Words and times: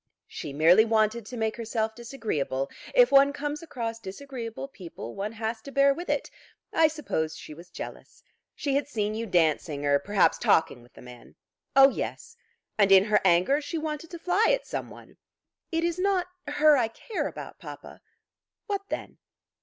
"She 0.25 0.51
merely 0.51 0.83
wanted 0.83 1.27
to 1.27 1.37
make 1.37 1.57
herself 1.57 1.93
disagreeable. 1.93 2.71
If 2.95 3.11
one 3.11 3.31
comes 3.31 3.61
across 3.61 3.99
disagreeable 3.99 4.67
people 4.67 5.13
one 5.13 5.33
has 5.33 5.61
to 5.61 5.71
bear 5.71 5.93
with 5.93 6.09
it. 6.09 6.27
I 6.73 6.87
suppose 6.87 7.35
she 7.37 7.53
was 7.53 7.69
jealous. 7.69 8.23
She 8.55 8.73
had 8.73 8.87
seen 8.87 9.13
you 9.13 9.27
dancing 9.27 9.85
or 9.85 9.99
perhaps 9.99 10.39
talking 10.39 10.81
with 10.81 10.93
the 10.93 11.03
man." 11.03 11.35
"Oh, 11.75 11.89
yes." 11.89 12.35
"And 12.79 12.91
in 12.91 13.03
her 13.05 13.21
anger 13.23 13.61
she 13.61 13.77
wanted 13.77 14.09
to 14.09 14.17
fly 14.17 14.47
at 14.51 14.65
some 14.65 14.89
one." 14.89 15.17
"It 15.71 15.83
is 15.83 15.99
not 15.99 16.25
her 16.47 16.75
I 16.77 16.87
care 16.87 17.27
about, 17.27 17.59
papa." 17.59 18.01
"What 18.65 18.81
then?" 18.89 19.19